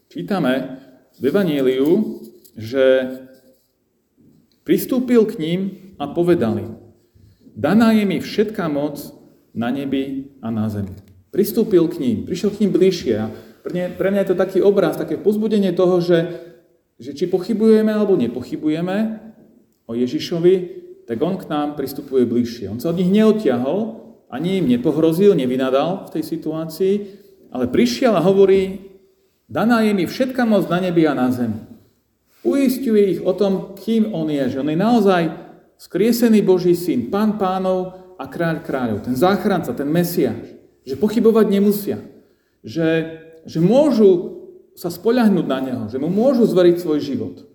Čítame 0.08 0.80
v 1.20 1.22
Evaníliu, 1.28 2.24
že 2.56 3.16
pristúpil 4.64 5.28
k 5.28 5.36
ním 5.36 5.60
a 6.00 6.08
povedal 6.08 6.56
im, 6.56 6.72
daná 7.52 7.92
je 7.92 8.08
mi 8.08 8.16
všetká 8.16 8.64
moc 8.72 9.12
na 9.52 9.68
nebi 9.68 10.32
a 10.40 10.48
na 10.48 10.72
zemi. 10.72 11.05
Pristúpil 11.34 11.84
k 11.90 12.00
ním, 12.00 12.16
prišiel 12.24 12.50
k 12.54 12.60
ním 12.64 12.72
bližšie 12.72 13.14
a 13.18 13.26
pre 13.66 14.08
mňa, 14.14 14.22
je 14.22 14.30
to 14.30 14.38
taký 14.38 14.58
obraz, 14.62 14.94
také 14.94 15.18
pozbudenie 15.18 15.74
toho, 15.74 15.98
že, 15.98 16.18
že 17.02 17.18
či 17.18 17.26
pochybujeme 17.26 17.90
alebo 17.90 18.14
nepochybujeme 18.14 18.96
o 19.90 19.92
Ježišovi, 19.98 20.54
tak 21.06 21.18
on 21.18 21.34
k 21.34 21.50
nám 21.50 21.74
pristupuje 21.74 22.26
bližšie. 22.26 22.70
On 22.70 22.78
sa 22.78 22.94
od 22.94 22.98
nich 22.98 23.10
neodtiahol, 23.10 24.06
ani 24.30 24.62
im 24.62 24.70
nepohrozil, 24.70 25.34
nevynadal 25.34 26.10
v 26.10 26.12
tej 26.18 26.24
situácii, 26.26 26.94
ale 27.50 27.70
prišiel 27.70 28.14
a 28.14 28.22
hovorí, 28.22 28.86
daná 29.50 29.82
je 29.82 29.94
mi 29.94 30.06
všetka 30.06 30.46
moc 30.46 30.66
na 30.70 30.82
nebi 30.82 31.06
a 31.06 31.14
na 31.14 31.30
zemi. 31.30 31.62
Uistuje 32.46 33.18
ich 33.18 33.20
o 33.22 33.34
tom, 33.34 33.74
kým 33.74 34.14
on 34.14 34.30
je, 34.30 34.46
že 34.54 34.60
on 34.62 34.70
je 34.70 34.78
naozaj 34.78 35.22
skriesený 35.78 36.42
Boží 36.46 36.78
syn, 36.78 37.10
pán 37.10 37.34
pánov 37.38 38.14
a 38.14 38.30
kráľ 38.30 38.62
kráľov, 38.62 39.06
ten 39.06 39.18
záchranca, 39.18 39.74
ten 39.74 39.90
Mesiáš, 39.90 40.55
že 40.86 40.94
pochybovať 40.94 41.46
nemusia, 41.50 41.98
že 42.62 43.20
že 43.46 43.62
môžu 43.62 44.42
sa 44.76 44.90
spoľahnúť 44.90 45.46
na 45.46 45.58
Neho, 45.62 45.82
že 45.88 45.96
mu 46.02 46.10
môžu 46.10 46.44
zveriť 46.44 46.76
svoj 46.82 47.00
život. 47.00 47.46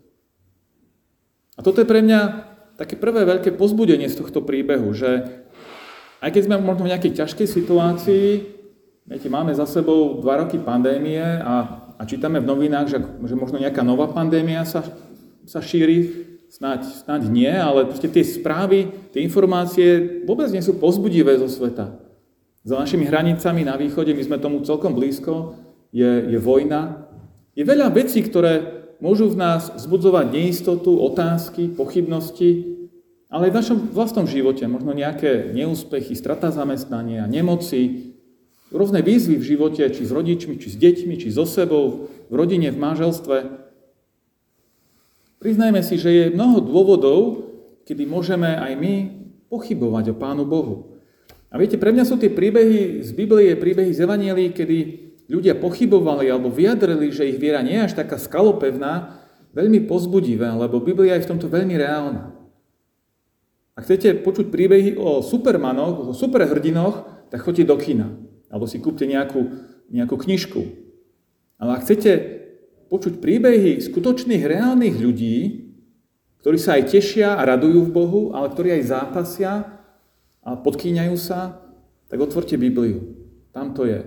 A 1.60 1.62
toto 1.62 1.84
je 1.84 1.92
pre 1.92 2.02
mňa 2.02 2.50
také 2.80 2.98
prvé 2.98 3.28
veľké 3.28 3.54
pozbudenie 3.60 4.10
z 4.10 4.18
tohto 4.18 4.42
príbehu, 4.42 4.90
že 4.96 5.44
aj 6.24 6.32
keď 6.34 6.42
sme 6.48 6.56
možno 6.64 6.88
v 6.88 6.92
nejakej 6.96 7.14
ťažkej 7.22 7.46
situácii, 7.46 8.28
viete, 9.06 9.28
máme 9.30 9.54
za 9.54 9.70
sebou 9.70 10.18
dva 10.24 10.42
roky 10.42 10.58
pandémie 10.58 11.22
a, 11.22 11.86
a 12.00 12.02
čítame 12.08 12.42
v 12.42 12.50
novinách, 12.50 12.88
že, 12.90 12.98
že 13.04 13.36
možno 13.38 13.62
nejaká 13.62 13.86
nová 13.86 14.10
pandémia 14.10 14.66
sa, 14.66 14.82
sa 15.46 15.62
šíri, 15.62 16.26
snáď, 16.50 16.90
snáď 17.06 17.22
nie, 17.30 17.52
ale 17.52 17.86
proste 17.86 18.10
tie 18.10 18.26
správy, 18.26 18.90
tie 19.14 19.22
informácie 19.22 20.24
vôbec 20.26 20.50
nie 20.50 20.66
sú 20.66 20.82
pozbudivé 20.82 21.38
zo 21.38 21.46
sveta. 21.46 22.01
Za 22.62 22.78
našimi 22.78 23.10
hranicami 23.10 23.66
na 23.66 23.74
východe, 23.74 24.14
my 24.14 24.22
sme 24.22 24.38
tomu 24.38 24.62
celkom 24.62 24.94
blízko, 24.94 25.58
je, 25.90 26.30
je 26.30 26.38
vojna. 26.38 27.10
Je 27.58 27.66
veľa 27.66 27.90
vecí, 27.90 28.22
ktoré 28.22 28.86
môžu 29.02 29.34
v 29.34 29.42
nás 29.42 29.74
vzbudzovať 29.74 30.26
neistotu, 30.30 30.94
otázky, 31.02 31.74
pochybnosti, 31.74 32.78
ale 33.34 33.50
aj 33.50 33.52
v 33.52 33.60
našom 33.60 33.78
vlastnom 33.90 34.30
živote, 34.30 34.62
možno 34.70 34.94
nejaké 34.94 35.50
neúspechy, 35.58 36.14
strata 36.14 36.54
zamestnania, 36.54 37.26
nemoci, 37.26 38.14
rôzne 38.70 39.02
výzvy 39.02 39.42
v 39.42 39.48
živote, 39.58 39.84
či 39.90 40.06
s 40.06 40.14
rodičmi, 40.14 40.62
či 40.62 40.70
s 40.70 40.78
deťmi, 40.78 41.18
či 41.18 41.34
so 41.34 41.50
sebou, 41.50 42.14
v 42.30 42.34
rodine, 42.38 42.70
v 42.70 42.78
manželstve. 42.78 43.38
Priznajme 45.42 45.82
si, 45.82 45.98
že 45.98 46.12
je 46.14 46.26
mnoho 46.38 46.62
dôvodov, 46.62 47.20
kedy 47.90 48.06
môžeme 48.06 48.54
aj 48.54 48.78
my 48.78 48.94
pochybovať 49.50 50.14
o 50.14 50.16
Pánu 50.16 50.46
Bohu. 50.46 51.01
A 51.52 51.60
viete, 51.60 51.76
pre 51.76 51.92
mňa 51.92 52.08
sú 52.08 52.16
tie 52.16 52.32
príbehy 52.32 53.04
z 53.04 53.12
Biblie, 53.12 53.60
príbehy 53.60 53.92
z 53.92 54.08
Evanielii, 54.08 54.56
kedy 54.56 54.78
ľudia 55.28 55.60
pochybovali 55.60 56.32
alebo 56.32 56.48
vyjadrili, 56.48 57.12
že 57.12 57.28
ich 57.28 57.40
viera 57.40 57.60
nie 57.60 57.76
je 57.76 57.92
až 57.92 57.94
taká 58.00 58.16
skalopevná, 58.16 59.20
veľmi 59.52 59.84
pozbudivé, 59.84 60.48
lebo 60.48 60.80
Biblia 60.80 61.20
je 61.20 61.28
v 61.28 61.32
tomto 61.36 61.52
veľmi 61.52 61.76
reálna. 61.76 62.32
Ak 63.76 63.88
chcete 63.88 64.24
počuť 64.24 64.52
príbehy 64.52 64.96
o 64.96 65.20
supermanoch, 65.20 66.12
o 66.12 66.16
superhrdinoch, 66.16 67.28
tak 67.32 67.44
choďte 67.44 67.68
do 67.68 67.76
kina. 67.80 68.08
Alebo 68.52 68.68
si 68.68 68.80
kúpte 68.80 69.08
nejakú, 69.08 69.48
nejakú 69.92 70.16
knižku. 70.20 70.62
Ale 71.60 71.80
ak 71.80 71.84
chcete 71.88 72.12
počuť 72.92 73.24
príbehy 73.24 73.80
skutočných, 73.80 74.44
reálnych 74.44 75.00
ľudí, 75.00 75.68
ktorí 76.44 76.58
sa 76.60 76.76
aj 76.80 76.92
tešia 76.92 77.40
a 77.40 77.44
radujú 77.48 77.88
v 77.88 77.94
Bohu, 77.96 78.22
ale 78.36 78.52
ktorí 78.52 78.76
aj 78.76 78.84
zápasia 78.92 79.81
a 80.42 80.58
podkýňajú 80.58 81.16
sa, 81.18 81.62
tak 82.10 82.20
otvorte 82.20 82.58
Bibliu. 82.58 83.16
Tam 83.54 83.72
to 83.78 83.86
je. 83.86 84.04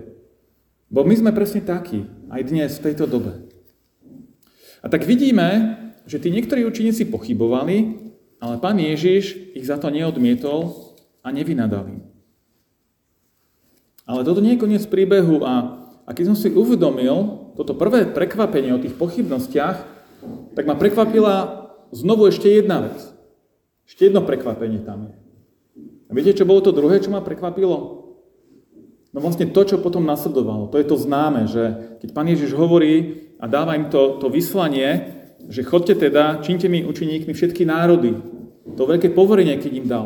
Bo 0.91 1.01
my 1.01 1.15
sme 1.17 1.31
presne 1.33 1.63
takí, 1.65 2.05
aj 2.29 2.41
dnes, 2.45 2.71
v 2.77 2.85
tejto 2.91 3.09
dobe. 3.09 3.49
A 4.83 4.91
tak 4.91 5.07
vidíme, 5.07 5.77
že 6.05 6.21
tí 6.21 6.29
niektorí 6.29 6.61
učeníci 6.67 7.09
pochybovali, 7.09 8.05
ale 8.37 8.61
pán 8.61 8.77
Ježiš 8.77 9.57
ich 9.57 9.65
za 9.65 9.81
to 9.81 9.89
neodmietol 9.89 10.93
a 11.25 11.33
nevynadali. 11.33 12.05
Ale 14.05 14.21
toto 14.21 14.37
nie 14.37 14.53
je 14.53 14.61
koniec 14.61 14.85
príbehu 14.85 15.41
a, 15.41 15.81
a 16.05 16.13
keď 16.13 16.29
som 16.29 16.37
si 16.37 16.53
uvedomil 16.53 17.49
toto 17.57 17.73
prvé 17.73 18.05
prekvapenie 18.05 18.69
o 18.77 18.81
tých 18.81 18.93
pochybnostiach, 18.93 19.77
tak 20.53 20.63
ma 20.69 20.77
prekvapila 20.77 21.65
znovu 21.89 22.29
ešte 22.29 22.45
jedna 22.45 22.85
vec. 22.85 23.01
Ešte 23.89 24.13
jedno 24.13 24.21
prekvapenie 24.21 24.85
tam 24.85 25.09
je. 25.09 25.24
A 26.05 26.11
viete, 26.13 26.37
čo 26.37 26.45
bolo 26.45 26.61
to 26.61 26.75
druhé, 26.75 27.01
čo 27.01 27.09
ma 27.09 27.25
prekvapilo? 27.25 28.05
No 29.15 29.23
vlastne 29.23 29.47
to, 29.47 29.61
čo 29.63 29.79
potom 29.79 30.03
nasledovalo, 30.03 30.67
to 30.67 30.75
je 30.75 30.87
to 30.91 30.99
známe, 30.99 31.47
že 31.47 31.95
keď 32.03 32.09
Pán 32.11 32.27
Ježiš 32.27 32.51
hovorí 32.51 33.23
a 33.39 33.47
dáva 33.47 33.79
im 33.79 33.87
to, 33.87 34.19
to 34.19 34.27
vyslanie, 34.27 35.15
že 35.47 35.63
chodte 35.63 35.95
teda, 35.95 36.43
čínte 36.43 36.67
mi 36.67 36.83
učeníkmi 36.83 37.31
všetky 37.31 37.63
národy. 37.63 38.17
To 38.75 38.83
veľké 38.83 39.13
poverenie, 39.13 39.55
keď 39.61 39.71
im 39.71 39.87
dal. 39.87 40.05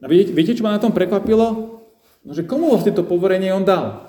A 0.00 0.08
viete, 0.08 0.32
viete, 0.32 0.56
čo 0.56 0.64
ma 0.64 0.74
na 0.74 0.82
tom 0.82 0.96
prekvapilo? 0.96 1.78
No, 2.24 2.30
že 2.32 2.48
komu 2.48 2.72
vlastne 2.72 2.96
to 2.96 3.04
poverenie 3.04 3.52
on 3.52 3.68
dal? 3.68 4.08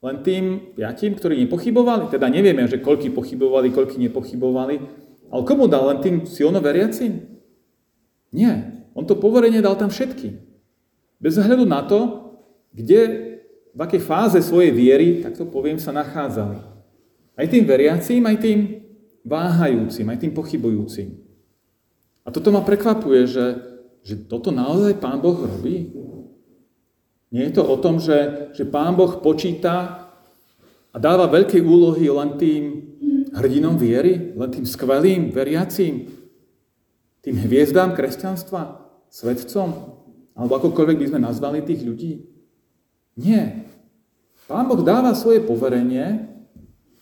Len 0.00 0.22
tým 0.24 0.74
piatim, 0.78 1.18
ktorí 1.18 1.36
nepochybovali? 1.44 2.08
Teda 2.08 2.30
nevieme, 2.30 2.64
že 2.70 2.80
koľky 2.80 3.12
pochybovali, 3.12 3.74
koľky 3.74 4.00
nepochybovali. 4.08 4.74
Ale 5.28 5.42
komu 5.44 5.68
dal? 5.68 5.92
Len 5.92 5.98
tým 6.00 6.16
silno 6.24 6.62
veriacim? 6.62 7.20
Nie. 8.32 8.77
On 8.98 9.06
to 9.06 9.14
poverenie 9.14 9.62
dal 9.62 9.78
tam 9.78 9.94
všetkým. 9.94 10.42
Bez 11.22 11.38
hľadu 11.38 11.62
na 11.62 11.86
to, 11.86 12.34
kde, 12.74 13.00
v 13.70 13.78
akej 13.78 14.02
fáze 14.02 14.42
svojej 14.42 14.74
viery, 14.74 15.22
tak 15.22 15.38
to 15.38 15.46
poviem, 15.46 15.78
sa 15.78 15.94
nachádzali. 15.94 16.58
Aj 17.38 17.46
tým 17.46 17.62
veriacím, 17.62 18.26
aj 18.26 18.36
tým 18.42 18.58
váhajúcim, 19.22 20.02
aj 20.02 20.18
tým 20.18 20.34
pochybujúcim. 20.34 21.14
A 22.26 22.34
toto 22.34 22.50
ma 22.50 22.66
prekvapuje, 22.66 23.22
že, 23.30 23.46
že 24.02 24.18
toto 24.18 24.50
naozaj 24.50 24.98
Pán 24.98 25.22
Boh 25.22 25.46
robí. 25.46 25.94
Nie 27.30 27.46
je 27.46 27.62
to 27.62 27.70
o 27.70 27.78
tom, 27.78 28.02
že, 28.02 28.50
že 28.50 28.66
Pán 28.66 28.98
Boh 28.98 29.22
počíta 29.22 30.10
a 30.90 30.96
dáva 30.98 31.30
veľké 31.30 31.62
úlohy 31.62 32.10
len 32.10 32.34
tým 32.34 32.62
hrdinom 33.30 33.78
viery, 33.78 34.34
len 34.34 34.50
tým 34.50 34.66
skvelým 34.66 35.30
veriacím, 35.30 36.10
tým 37.22 37.36
hviezdám 37.38 37.94
kresťanstva, 37.94 38.87
svetcom, 39.10 39.68
alebo 40.38 40.52
akokoľvek 40.56 40.96
by 41.02 41.06
sme 41.10 41.20
nazvali 41.20 41.58
tých 41.64 41.82
ľudí. 41.82 42.28
Nie. 43.18 43.66
Pán 44.46 44.70
Boh 44.70 44.80
dáva 44.80 45.12
svoje 45.12 45.42
poverenie 45.42 46.30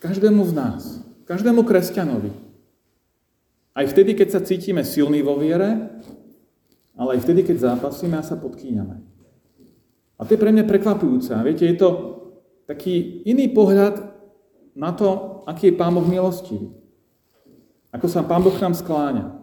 každému 0.01 0.43
z 0.49 0.53
nás, 0.57 0.81
každému 1.29 1.63
kresťanovi. 1.63 2.33
Aj 3.77 3.85
vtedy, 3.85 4.17
keď 4.17 4.29
sa 4.33 4.41
cítime 4.41 4.81
silní 4.83 5.21
vo 5.21 5.37
viere, 5.37 6.01
ale 6.97 7.21
aj 7.21 7.29
vtedy, 7.29 7.45
keď 7.45 7.77
zápasíme 7.77 8.17
a 8.17 8.25
sa 8.25 8.41
podkýňame. 8.41 8.97
A 10.17 10.25
to 10.25 10.33
je 10.33 10.41
pre 10.41 10.49
mňa 10.49 10.65
prekvapujúce. 10.65 11.37
A 11.37 11.45
viete, 11.45 11.69
je 11.69 11.77
to 11.77 11.89
taký 12.65 13.21
iný 13.29 13.53
pohľad 13.53 14.17
na 14.73 14.97
to, 14.97 15.45
aký 15.45 15.69
je 15.69 15.77
Pán 15.77 15.93
Boh 15.93 16.09
milostivý. 16.09 16.73
Ako 17.93 18.09
sa 18.09 18.25
Pán 18.25 18.41
Boh 18.41 18.53
k 18.57 18.65
nám 18.65 18.73
skláňa. 18.73 19.36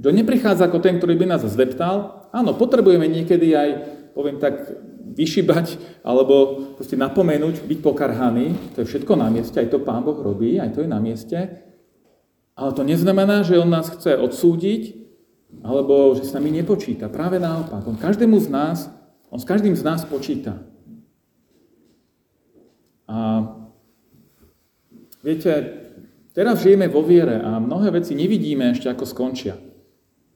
On 0.00 0.16
neprichádza 0.16 0.66
ako 0.66 0.80
ten, 0.80 0.96
ktorý 0.96 1.14
by 1.20 1.26
nás 1.36 1.44
zdeptal. 1.44 2.26
Áno, 2.32 2.56
potrebujeme 2.56 3.04
niekedy 3.04 3.52
aj, 3.52 3.68
poviem 4.16 4.40
tak, 4.40 4.72
vyšibať 5.10 6.00
alebo 6.06 6.62
proste 6.78 6.96
napomenúť, 6.96 7.66
byť 7.66 7.78
pokarhaný. 7.82 8.54
To 8.74 8.82
je 8.82 8.88
všetko 8.88 9.12
na 9.18 9.28
mieste, 9.28 9.58
aj 9.58 9.68
to 9.74 9.82
Pán 9.82 10.06
Boh 10.06 10.16
robí, 10.16 10.56
aj 10.56 10.78
to 10.78 10.80
je 10.86 10.88
na 10.88 11.02
mieste. 11.02 11.36
Ale 12.54 12.70
to 12.72 12.84
neznamená, 12.84 13.42
že 13.42 13.58
on 13.58 13.68
nás 13.72 13.88
chce 13.88 14.16
odsúdiť, 14.20 15.00
alebo 15.66 16.14
že 16.14 16.28
s 16.28 16.32
nami 16.36 16.54
nepočíta. 16.54 17.10
Práve 17.10 17.42
naopak. 17.42 17.82
On 17.88 17.98
každému 17.98 18.38
z 18.38 18.48
nás, 18.48 18.78
on 19.32 19.40
s 19.40 19.48
každým 19.48 19.74
z 19.74 19.82
nás 19.82 20.06
počíta. 20.06 20.62
A 23.10 23.42
viete, 25.26 25.50
teraz 26.30 26.62
žijeme 26.62 26.86
vo 26.86 27.02
viere 27.02 27.42
a 27.42 27.58
mnohé 27.58 27.90
veci 27.90 28.14
nevidíme 28.14 28.70
ešte, 28.70 28.86
ako 28.86 29.02
skončia. 29.02 29.58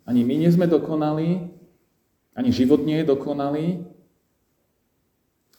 Ani 0.05 0.21
my 0.21 0.35
nie 0.37 0.51
sme 0.53 0.69
dokonalí, 0.69 1.49
ani 2.37 2.51
život 2.53 2.85
nie 2.85 3.01
je 3.01 3.09
dokonalý, 3.09 3.67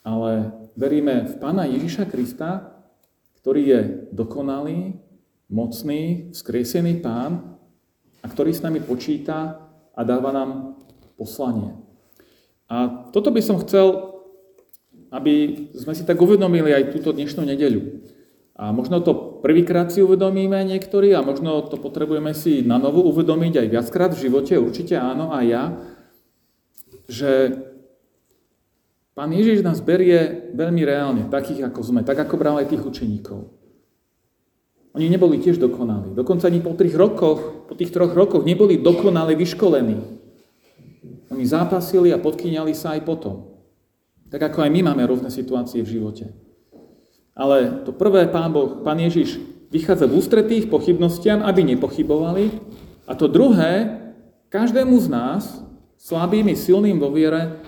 ale 0.06 0.54
veríme 0.78 1.26
v 1.26 1.34
Pána 1.42 1.66
Ježiša 1.66 2.06
Krista, 2.06 2.78
ktorý 3.42 3.62
je 3.66 3.82
dokonalý, 4.14 5.02
mocný, 5.50 6.30
vzkriesený 6.30 7.02
Pán 7.02 7.58
a 8.22 8.26
ktorý 8.30 8.54
s 8.54 8.62
nami 8.62 8.86
počíta 8.86 9.66
a 9.98 10.02
dáva 10.06 10.30
nám 10.30 10.78
poslanie. 11.18 11.74
A 12.70 13.10
toto 13.10 13.34
by 13.34 13.42
som 13.42 13.62
chcel, 13.62 14.14
aby 15.10 15.70
sme 15.74 15.94
si 15.98 16.06
tak 16.06 16.22
uvedomili 16.22 16.74
aj 16.74 16.94
túto 16.94 17.14
dnešnú 17.14 17.46
nedeľu. 17.46 17.82
A 18.58 18.74
možno 18.74 19.02
to 19.02 19.25
prvýkrát 19.46 19.94
si 19.94 20.02
uvedomíme 20.02 20.58
niektorí 20.66 21.14
a 21.14 21.22
možno 21.22 21.62
to 21.70 21.78
potrebujeme 21.78 22.34
si 22.34 22.66
na 22.66 22.82
novo 22.82 23.06
uvedomiť 23.06 23.62
aj 23.62 23.68
viackrát 23.70 24.12
v 24.18 24.26
živote, 24.26 24.58
určite 24.58 24.98
áno, 24.98 25.30
aj 25.30 25.46
ja, 25.46 25.64
že 27.06 27.30
Pán 29.16 29.32
Ježiš 29.32 29.64
nás 29.64 29.80
berie 29.80 30.52
veľmi 30.52 30.82
reálne, 30.84 31.24
takých 31.32 31.72
ako 31.72 31.80
sme, 31.86 32.02
tak 32.04 32.20
ako 32.20 32.36
bral 32.36 32.60
aj 32.60 32.74
tých 32.74 32.84
učeníkov. 32.84 33.48
Oni 34.92 35.08
neboli 35.08 35.40
tiež 35.40 35.56
dokonali. 35.56 36.12
Dokonca 36.12 36.52
ani 36.52 36.60
po 36.60 36.76
tých 36.76 36.92
rokoch, 36.92 37.68
po 37.70 37.74
tých 37.80 37.96
troch 37.96 38.12
rokoch 38.12 38.44
neboli 38.44 38.76
dokonale 38.76 39.40
vyškolení. 39.40 40.00
Oni 41.32 41.46
zápasili 41.48 42.12
a 42.12 42.20
podkýňali 42.20 42.76
sa 42.76 43.00
aj 43.00 43.08
potom. 43.08 43.56
Tak 44.28 44.52
ako 44.52 44.68
aj 44.68 44.72
my 44.72 44.82
máme 44.84 45.04
rôzne 45.08 45.32
situácie 45.32 45.80
v 45.80 46.00
živote. 46.00 46.45
Ale 47.36 47.84
to 47.84 47.92
prvé, 47.92 48.32
Pán 48.32 48.56
Boh, 48.56 48.80
Pán 48.80 48.96
Ježiš 48.96 49.44
vychádza 49.68 50.08
v 50.08 50.24
ústretí 50.24 50.64
ich 50.64 50.72
pochybnostiam, 50.72 51.44
aby 51.44 51.68
nepochybovali. 51.76 52.48
A 53.06 53.14
to 53.14 53.28
druhé, 53.28 54.00
každému 54.48 54.96
z 55.04 55.08
nás, 55.12 55.44
slabým 56.00 56.48
i 56.48 56.56
silným 56.56 56.96
vo 56.96 57.12
viere, 57.12 57.60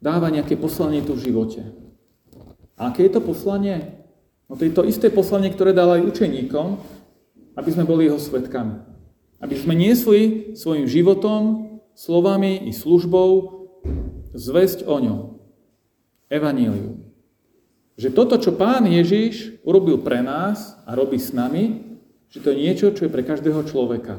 dáva 0.00 0.32
nejaké 0.32 0.56
poslanie 0.56 1.04
tu 1.04 1.12
v 1.12 1.30
živote. 1.30 1.60
A 2.80 2.90
aké 2.90 3.06
je 3.06 3.12
to 3.12 3.20
poslanie? 3.20 4.00
No 4.48 4.56
to 4.56 4.64
je 4.64 4.72
to 4.72 4.88
isté 4.88 5.12
poslanie, 5.12 5.52
ktoré 5.52 5.76
dal 5.76 6.00
aj 6.00 6.08
učeníkom, 6.08 6.80
aby 7.54 7.70
sme 7.70 7.84
boli 7.84 8.08
jeho 8.08 8.18
svetkami. 8.18 8.82
Aby 9.38 9.54
sme 9.60 9.76
niesli 9.76 10.52
svojim 10.56 10.88
životom, 10.88 11.42
slovami 11.94 12.66
i 12.66 12.72
službou 12.72 13.28
zväzť 14.34 14.88
o 14.88 14.96
ňom. 14.98 15.20
Evanílium. 16.32 17.13
Že 17.94 18.08
toto, 18.10 18.34
čo 18.42 18.54
pán 18.58 18.82
Ježiš 18.90 19.62
urobil 19.62 20.02
pre 20.02 20.18
nás 20.18 20.74
a 20.82 20.98
robí 20.98 21.14
s 21.18 21.30
nami, 21.30 21.94
že 22.26 22.42
to 22.42 22.50
je 22.50 22.58
niečo, 22.58 22.90
čo 22.90 23.06
je 23.06 23.14
pre 23.14 23.22
každého 23.22 23.62
človeka. 23.70 24.18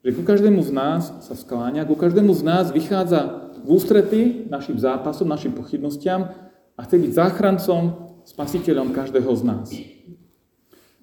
Že 0.00 0.16
ku 0.16 0.22
každému 0.24 0.64
z 0.64 0.70
nás 0.72 1.12
sa 1.20 1.34
skláňa, 1.36 1.84
ku 1.84 1.92
každému 1.92 2.32
z 2.32 2.42
nás 2.46 2.72
vychádza 2.72 3.52
v 3.60 3.68
ústrety 3.68 4.48
našim 4.48 4.80
zápasom, 4.80 5.28
našim 5.28 5.52
pochybnostiam 5.52 6.32
a 6.72 6.80
chce 6.88 6.96
byť 6.96 7.12
záchrancom, 7.12 8.08
spasiteľom 8.24 8.96
každého 8.96 9.28
z 9.36 9.42
nás. 9.44 9.68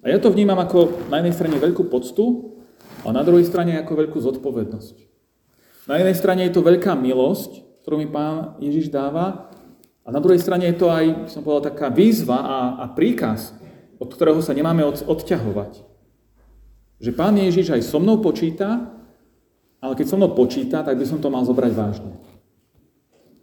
A 0.02 0.10
ja 0.10 0.18
to 0.22 0.30
vnímam 0.30 0.58
ako 0.58 1.10
na 1.10 1.18
jednej 1.22 1.34
strane 1.34 1.58
veľkú 1.58 1.86
poctu 1.90 2.54
a 3.06 3.14
na 3.14 3.22
druhej 3.22 3.46
strane 3.46 3.78
ako 3.78 4.06
veľkú 4.06 4.18
zodpovednosť. 4.18 4.96
Na 5.86 6.02
jednej 6.02 6.18
strane 6.18 6.42
je 6.46 6.54
to 6.54 6.66
veľká 6.66 6.98
milosť, 6.98 7.82
ktorú 7.86 8.02
mi 8.02 8.10
Pán 8.10 8.58
Ježiš 8.58 8.90
dáva, 8.90 9.45
a 10.06 10.08
na 10.14 10.22
druhej 10.22 10.38
strane 10.38 10.70
je 10.70 10.78
to 10.78 10.86
aj, 10.86 11.34
som 11.34 11.42
povedal, 11.42 11.74
taká 11.74 11.90
výzva 11.90 12.38
a, 12.38 12.58
a 12.78 12.84
príkaz, 12.94 13.58
od 13.98 14.06
ktorého 14.06 14.38
sa 14.38 14.54
nemáme 14.54 14.86
od, 14.86 15.02
odťahovať. 15.02 15.82
Že 17.02 17.10
Pán 17.18 17.34
Ježiš 17.34 17.74
aj 17.74 17.82
so 17.82 17.98
mnou 17.98 18.22
počíta, 18.22 18.94
ale 19.82 19.92
keď 19.98 20.06
so 20.06 20.16
mnou 20.16 20.30
počíta, 20.30 20.86
tak 20.86 20.94
by 20.94 21.04
som 21.10 21.18
to 21.18 21.26
mal 21.26 21.42
zobrať 21.42 21.72
vážne. 21.74 22.14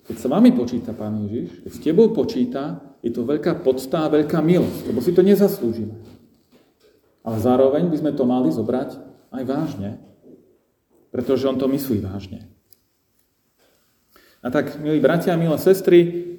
Keď 0.08 0.16
sa 0.16 0.32
vami 0.32 0.56
počíta 0.56 0.96
Pán 0.96 1.28
Ježiš, 1.28 1.68
keď 1.68 1.72
s 1.76 1.84
tebou 1.84 2.08
počíta, 2.16 2.80
je 3.04 3.12
to 3.12 3.28
veľká 3.28 3.60
podstá 3.60 4.08
veľká 4.08 4.40
milosť, 4.40 4.88
lebo 4.88 5.04
si 5.04 5.12
to 5.12 5.20
nezaslúžime. 5.20 6.00
Ale 7.28 7.38
zároveň 7.44 7.92
by 7.92 7.98
sme 8.00 8.12
to 8.16 8.24
mali 8.24 8.52
zobrať 8.56 9.00
aj 9.36 9.44
vážne, 9.44 10.00
pretože 11.12 11.44
on 11.44 11.60
to 11.60 11.68
myslí 11.68 12.00
vážne. 12.00 12.48
A 14.44 14.52
tak, 14.52 14.76
milí 14.80 15.00
bratia 15.00 15.40
milé 15.40 15.56
sestry, 15.56 16.33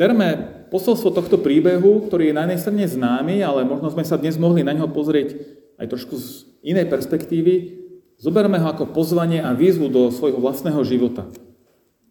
berme 0.00 0.28
posolstvo 0.72 1.12
tohto 1.12 1.36
príbehu, 1.36 2.08
ktorý 2.08 2.32
je 2.32 2.36
na 2.36 2.48
jednej 2.48 2.60
strane 2.64 2.84
známy, 2.88 3.44
ale 3.44 3.68
možno 3.68 3.92
sme 3.92 4.00
sa 4.00 4.16
dnes 4.16 4.40
mohli 4.40 4.64
na 4.64 4.72
ňo 4.72 4.88
pozrieť 4.88 5.36
aj 5.76 5.86
trošku 5.92 6.16
z 6.16 6.48
inej 6.64 6.88
perspektívy. 6.88 7.84
Zoberme 8.16 8.56
ho 8.56 8.72
ako 8.72 8.96
pozvanie 8.96 9.44
a 9.44 9.52
výzvu 9.52 9.92
do 9.92 10.08
svojho 10.08 10.40
vlastného 10.40 10.80
života. 10.88 11.28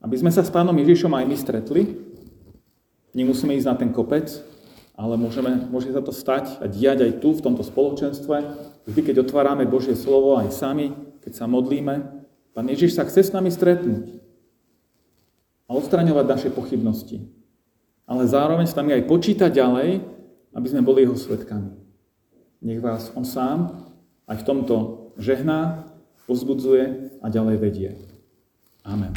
Aby 0.06 0.22
sme 0.22 0.30
sa 0.30 0.46
s 0.46 0.54
pánom 0.54 0.78
Ježišom 0.78 1.10
aj 1.18 1.26
my 1.26 1.36
stretli, 1.42 1.82
nemusíme 3.18 3.58
ísť 3.58 3.68
na 3.68 3.76
ten 3.76 3.90
kopec, 3.90 4.30
ale 4.94 5.18
môžeme, 5.18 5.66
môže 5.74 5.90
sa 5.90 6.06
to 6.06 6.14
stať 6.14 6.62
a 6.62 6.70
diať 6.70 7.10
aj 7.10 7.12
tu, 7.26 7.34
v 7.34 7.42
tomto 7.42 7.66
spoločenstve. 7.66 8.36
Vždy, 8.86 9.02
keď 9.02 9.26
otvárame 9.26 9.66
Božie 9.66 9.98
slovo 9.98 10.38
aj 10.38 10.54
sami, 10.54 10.94
keď 11.26 11.34
sa 11.34 11.46
modlíme, 11.50 12.20
Pán 12.60 12.68
Ježiš 12.68 13.00
sa 13.00 13.08
chce 13.08 13.30
s 13.30 13.32
nami 13.32 13.54
stretnúť 13.54 14.20
a 15.70 15.78
odstraňovať 15.78 16.26
naše 16.28 16.50
pochybnosti. 16.52 17.39
Ale 18.10 18.26
zároveň 18.26 18.66
s 18.66 18.74
nami 18.74 18.98
aj 18.98 19.06
počítať 19.06 19.54
ďalej, 19.54 20.02
aby 20.58 20.68
sme 20.68 20.82
boli 20.82 21.06
jeho 21.06 21.14
svetkami. 21.14 21.78
Nech 22.66 22.82
vás 22.82 23.14
on 23.14 23.22
sám 23.22 23.86
aj 24.26 24.42
v 24.42 24.48
tomto 24.50 24.76
žehná, 25.22 25.86
pozbudzuje 26.26 27.14
a 27.22 27.26
ďalej 27.30 27.56
vedie. 27.62 27.90
Amen. 28.82 29.14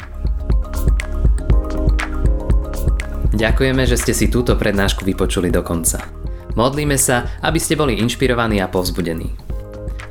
Ďakujeme, 3.33 3.83
že 3.89 3.97
ste 3.97 4.13
si 4.13 4.29
túto 4.29 4.53
prednášku 4.53 5.01
vypočuli 5.01 5.49
do 5.49 5.65
konca. 5.65 5.97
Modlíme 6.53 7.01
sa, 7.01 7.25
aby 7.41 7.57
ste 7.57 7.73
boli 7.73 7.97
inšpirovaní 7.97 8.61
a 8.61 8.69
povzbudení. 8.69 9.33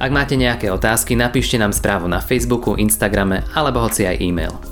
Ak 0.03 0.11
máte 0.11 0.35
nejaké 0.35 0.67
otázky, 0.75 1.15
napíšte 1.15 1.55
nám 1.55 1.71
správu 1.71 2.11
na 2.11 2.19
Facebooku, 2.19 2.75
Instagrame 2.75 3.47
alebo 3.55 3.79
hoci 3.79 4.11
aj 4.11 4.19
e-mail. 4.19 4.72